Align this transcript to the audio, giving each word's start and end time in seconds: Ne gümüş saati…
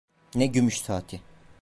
Ne 0.35 0.47
gümüş 0.47 0.77
saati… 0.81 1.21